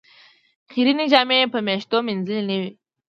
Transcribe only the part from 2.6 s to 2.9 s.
وې.